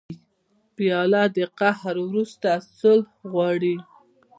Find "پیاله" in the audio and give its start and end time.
0.75-1.23